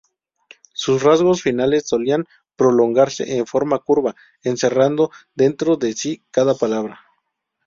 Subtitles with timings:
[0.73, 7.01] Sus rasgos finales solían prolongarse en forma curva, encerrando dentro de sí cada palabra.